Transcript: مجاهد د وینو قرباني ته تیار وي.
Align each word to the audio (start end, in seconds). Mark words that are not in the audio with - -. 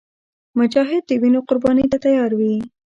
مجاهد 0.59 1.03
د 1.07 1.11
وینو 1.21 1.39
قرباني 1.47 1.85
ته 1.91 1.97
تیار 2.05 2.31
وي. 2.39 2.55